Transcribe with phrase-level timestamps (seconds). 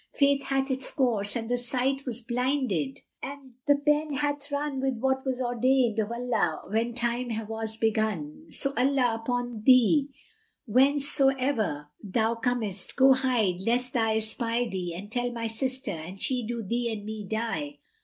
[0.15, 4.79] Fate hath had its course and the sight was blinded and the Pen hath run
[4.81, 10.07] with what was ordained of Allah when Time was begun: so, Allah upon thee,
[10.67, 16.47] whencesoever thou comest, go hide, lest any espy thee and tell my sister and she
[16.47, 17.77] do thee and me die!"